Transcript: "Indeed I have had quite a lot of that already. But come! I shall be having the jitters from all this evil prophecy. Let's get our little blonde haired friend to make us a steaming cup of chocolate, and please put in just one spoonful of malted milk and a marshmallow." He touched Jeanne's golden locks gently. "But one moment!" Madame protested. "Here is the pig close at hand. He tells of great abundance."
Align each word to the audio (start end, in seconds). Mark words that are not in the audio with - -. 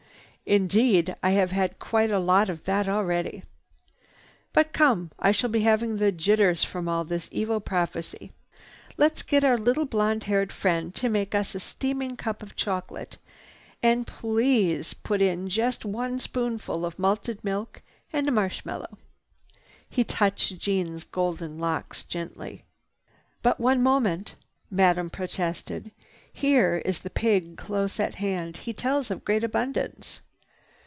"Indeed 0.43 1.15
I 1.23 1.29
have 1.31 1.51
had 1.51 1.79
quite 1.79 2.11
a 2.11 2.19
lot 2.19 2.49
of 2.49 2.65
that 2.65 2.89
already. 2.89 3.43
But 4.51 4.73
come! 4.73 5.11
I 5.17 5.31
shall 5.31 5.51
be 5.51 5.61
having 5.61 5.95
the 5.95 6.11
jitters 6.11 6.61
from 6.61 6.89
all 6.89 7.05
this 7.05 7.29
evil 7.31 7.61
prophecy. 7.61 8.33
Let's 8.97 9.23
get 9.23 9.45
our 9.45 9.57
little 9.57 9.85
blonde 9.85 10.25
haired 10.25 10.51
friend 10.51 10.93
to 10.95 11.07
make 11.07 11.33
us 11.33 11.55
a 11.55 11.59
steaming 11.61 12.17
cup 12.17 12.43
of 12.43 12.57
chocolate, 12.57 13.17
and 13.81 14.05
please 14.05 14.93
put 14.93 15.21
in 15.21 15.47
just 15.47 15.85
one 15.85 16.19
spoonful 16.19 16.85
of 16.85 16.99
malted 16.99 17.41
milk 17.45 17.81
and 18.11 18.27
a 18.27 18.31
marshmallow." 18.31 18.97
He 19.89 20.03
touched 20.03 20.57
Jeanne's 20.57 21.05
golden 21.05 21.59
locks 21.59 22.03
gently. 22.03 22.65
"But 23.41 23.61
one 23.61 23.81
moment!" 23.81 24.35
Madame 24.69 25.09
protested. 25.11 25.91
"Here 26.33 26.81
is 26.83 26.99
the 26.99 27.09
pig 27.09 27.55
close 27.55 28.01
at 28.01 28.15
hand. 28.15 28.57
He 28.57 28.73
tells 28.73 29.09
of 29.09 29.23
great 29.23 29.45
abundance." 29.45 30.19